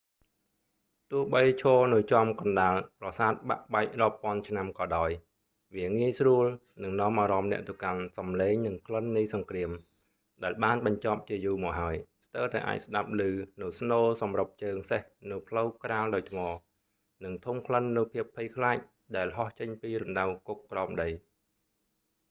[1.11, 5.09] ទោះបីឈរនៅចំកណ្ដាលប្រសាទបាក់បែករាប់ពាន់ឆ្នាំក៏ដោយ
[5.75, 6.45] វាងាយស្រួល
[6.83, 9.71] នឹងនាំអារម្មណ៍អ្នកទៅកាន់សំឡេងនិងក្លិននៃសង្គ្រាម
[10.43, 11.95] ដែលបានបញ្ចប់ជាយូរមកហើយ
[12.25, 15.01] ស្ទើរតែអាចស្ដាប់ឮនូវស្នូរសម្រឹបជើងសេះ
[15.31, 16.39] នៅផ្លូវក្រាលដោយថ្ម
[17.23, 18.77] និងធំក្លិននូវភាពភ័យខ្លាច
[19.15, 21.07] ដែលហោះចេញពីរណ្ដៅគុកក្រោមដី